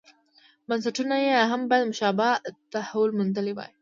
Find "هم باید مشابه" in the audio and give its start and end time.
1.51-2.27